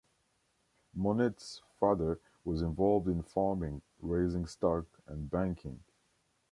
[0.97, 5.83] Monnette's father was involved in farming, raising stock, and banking.